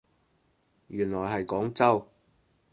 [0.87, 2.07] 原來係廣州